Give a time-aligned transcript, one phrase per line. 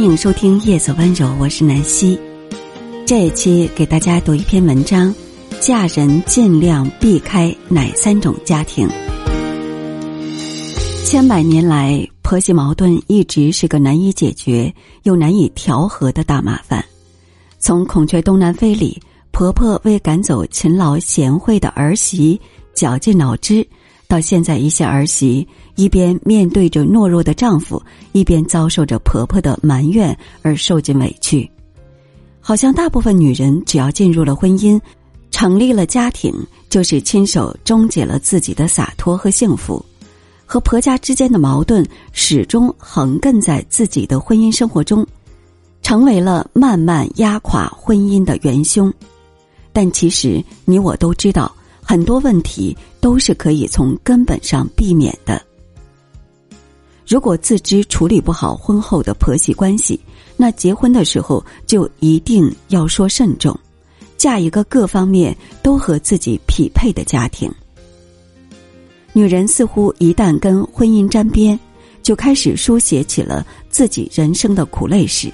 [0.00, 2.18] 欢迎收听《夜色温柔》，我是南希。
[3.06, 5.14] 这一期给大家读一篇文章：
[5.60, 8.88] 嫁人尽量避开哪三种家庭？
[11.04, 16.82] 千百年来，婆媳矛盾一直是个难以解决又难以调和的大麻烦。
[17.58, 18.98] 从《孔雀东南飞》里，
[19.32, 22.40] 婆婆为赶走勤劳贤惠的儿媳
[22.72, 23.66] 绞尽脑汁。
[24.10, 25.46] 到现在，一些儿媳
[25.76, 31.48] 一边面对着懦弱的丈夫，一边遭受着婆婆的埋怨而受尽委屈。
[32.40, 34.80] 好像大部分女人只要进入了婚姻，
[35.30, 36.34] 成立了家庭，
[36.68, 39.80] 就是亲手终结了自己的洒脱和幸福。
[40.44, 45.06] 和婆家之间的矛盾始终横亘在自己的婚姻生活中，
[45.82, 48.92] 成为了慢慢压垮婚姻的元凶。
[49.72, 51.54] 但其实，你我都知道。
[51.82, 55.42] 很多问题都是可以从根本上避免的。
[57.06, 59.98] 如果自知处理不好婚后的婆媳关系，
[60.36, 63.58] 那结婚的时候就一定要说慎重，
[64.16, 67.50] 嫁一个各方面都和自己匹配的家庭。
[69.12, 71.58] 女人似乎一旦跟婚姻沾边，
[72.00, 75.32] 就开始书写起了自己人生的苦累史，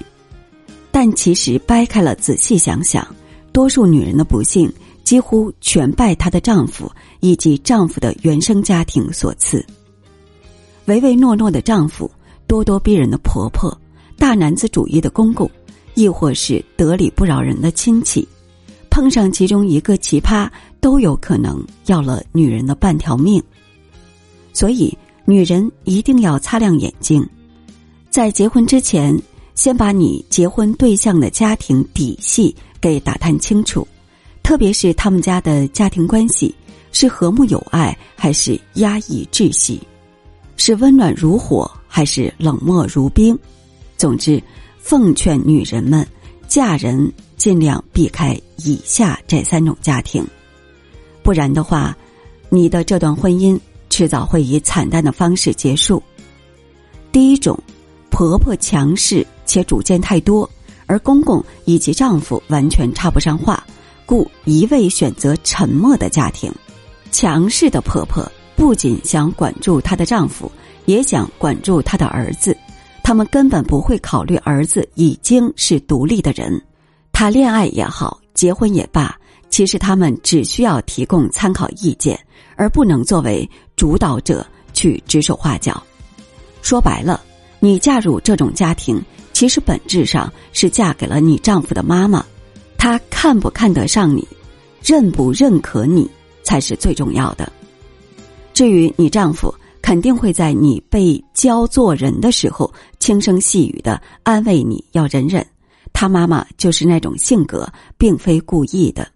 [0.91, 3.07] 但其实掰开了仔细想想，
[3.51, 4.71] 多数女人的不幸。
[5.07, 6.91] 几乎全拜她的丈夫
[7.21, 9.65] 以及丈夫的原生家庭所赐。
[10.83, 12.11] 唯唯诺诺的丈夫，
[12.45, 13.73] 咄咄逼人的婆婆，
[14.17, 15.49] 大男子主义的公公，
[15.93, 18.27] 亦或是得理不饶人的亲戚，
[18.89, 20.49] 碰上其中一个奇葩，
[20.81, 23.41] 都有可能要了女人的半条命。
[24.51, 27.25] 所以，女人一定要擦亮眼睛，
[28.09, 29.17] 在结婚之前，
[29.55, 33.87] 先把你结婚对象的家庭底细给打探清楚。
[34.47, 36.55] 特别是他们家的家庭关系
[36.93, 39.77] 是和睦友爱，还是压抑窒息？
[40.55, 43.37] 是温暖如火，还是冷漠如冰？
[43.97, 44.41] 总之，
[44.79, 46.07] 奉劝女人们
[46.47, 50.25] 嫁人尽量避开以下这三种家庭，
[51.21, 51.93] 不然的话，
[52.47, 53.59] 你的这段婚姻
[53.89, 56.01] 迟早会以惨淡的方式结束。
[57.11, 57.61] 第一种，
[58.09, 60.49] 婆婆强势且主见太多，
[60.85, 63.61] 而公公以及丈夫完全插不上话。
[64.07, 66.49] 故一味选择沉默的家庭，
[67.11, 68.25] 强势的婆婆
[68.55, 70.49] 不仅想管住她的丈夫，
[70.85, 72.57] 也想管住她的儿子。
[73.03, 76.59] 他们根本不会考虑儿子已经是独立的人，
[77.11, 79.13] 谈恋爱也好，结婚也罢，
[79.49, 82.17] 其实他们只需要提供参考意见，
[82.55, 85.83] 而不能作为主导者去指手画脚。
[86.61, 87.21] 说白了，
[87.59, 89.01] 你嫁入这种家庭，
[89.33, 92.25] 其实本质上是嫁给了你丈夫的妈妈。
[92.77, 94.25] 他看不看得上你，
[94.83, 96.09] 认不认可你，
[96.43, 97.51] 才是最重要的。
[98.53, 105.45] 至于你丈夫，肯定会在你被教做人的时候，轻声细语的安慰你，要忍忍。
[105.93, 107.67] 他妈妈就是那种性格，
[107.97, 109.07] 并非故意的。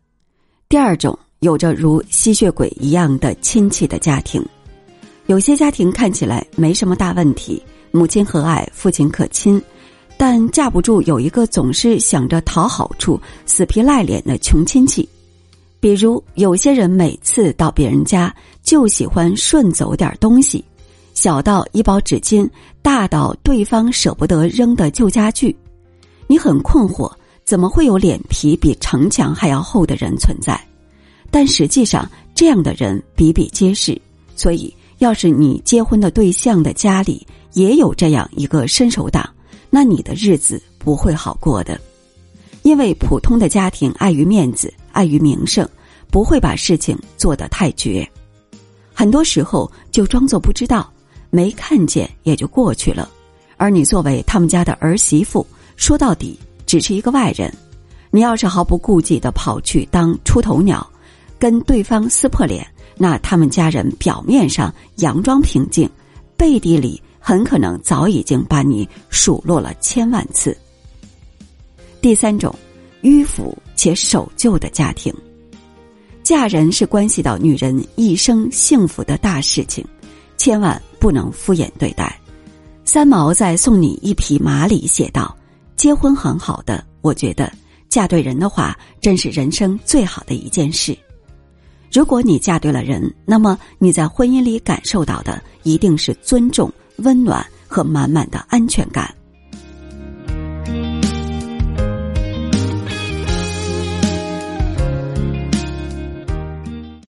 [0.68, 4.44] 第二种，有着如吸血鬼一样的亲戚的家庭，
[5.28, 7.62] 有些家庭看起来没什么大问题，
[7.92, 9.62] 母亲和蔼，父亲可亲。
[10.22, 15.10] 但架不住有一个总是想着讨好处、死皮赖脸的穷亲戚，
[15.80, 20.64] 比如有些人每次到别人家就喜欢顺走点东西，
[21.16, 22.48] 小到一包纸巾，
[22.84, 25.56] 大到对方舍不得扔的旧家具。
[26.28, 27.12] 你很困惑，
[27.44, 30.56] 怎么会有脸皮比城墙还要厚的人存在？
[31.32, 34.00] 但实际上，这样的人比比皆是。
[34.36, 39.28] 所以，要是你结婚的对象的家里也有这样一个伸手党。
[39.74, 41.80] 那你的日子不会好过的，
[42.62, 45.68] 因为普通的家庭碍于面子、碍于名声，
[46.12, 48.06] 不会把事情做得太绝，
[48.94, 50.92] 很多时候就装作不知道，
[51.30, 53.10] 没看见也就过去了。
[53.56, 57.50] 而你作为他们家的儿媳妇，说到底只是一个外人，
[58.10, 60.86] 你要是毫不顾忌的跑去当出头鸟，
[61.40, 62.68] 跟对方撕破脸，
[62.98, 65.90] 那他们家人表面上佯装平静，
[66.36, 67.02] 背地里。
[67.32, 70.54] 很可能早已经把你数落了千万次。
[72.02, 72.54] 第三种，
[73.04, 75.14] 迂腐且守旧的家庭，
[76.24, 79.82] 嫁人是关系到女人一生幸福的大事情，
[80.36, 82.20] 千万不能敷衍对待。
[82.84, 85.34] 三毛在《送你一匹马》里写道
[85.78, 87.50] ：“结婚很好的，我觉得
[87.88, 90.94] 嫁对人的话，真是人生最好的一件事。
[91.94, 99.21] 如果你嫁对了人，那么你在婚姻里感受到的一定是尊重。”温暖和满满的安全感。